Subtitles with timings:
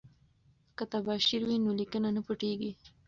[0.77, 2.71] که تباشیر وي نو لیکنه نه پټیږي.